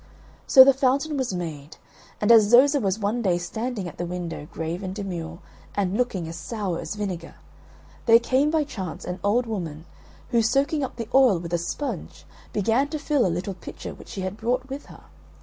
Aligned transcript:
So 0.47 0.63
the 0.63 0.73
fountain 0.73 1.15
was 1.15 1.31
made; 1.31 1.77
and 2.19 2.31
as 2.31 2.49
Zoza 2.49 2.79
was 2.79 2.97
one 2.97 3.21
day 3.21 3.37
standing 3.37 3.87
at 3.87 3.99
the 3.99 4.05
window, 4.07 4.47
grave 4.51 4.81
and 4.81 4.95
demure, 4.95 5.37
and 5.75 5.95
looking 5.95 6.27
as 6.27 6.35
sour 6.35 6.79
as 6.79 6.95
vinegar, 6.95 7.35
there 8.07 8.17
came 8.17 8.49
by 8.49 8.63
chance 8.63 9.05
an 9.05 9.19
old 9.23 9.45
woman, 9.45 9.85
who, 10.29 10.41
soaking 10.41 10.83
up 10.83 10.95
the 10.95 11.07
oil 11.13 11.37
with 11.37 11.53
a 11.53 11.59
sponge, 11.59 12.25
began 12.51 12.87
to 12.87 12.97
fill 12.97 13.27
a 13.27 13.27
little 13.27 13.53
pitcher 13.53 13.93
which 13.93 14.07
she 14.09 14.21
had 14.21 14.37
brought 14.37 14.69
with 14.69 14.87
her. 14.87 15.03